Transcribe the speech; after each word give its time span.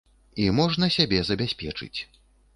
І 0.45 0.47
можна 0.59 0.89
сябе 0.97 1.21
забяспечыць. 1.29 1.95